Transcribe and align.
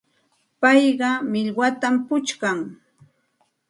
Payqa 0.61 1.09
millwatam 1.31 1.95
puchkan. 2.07 2.59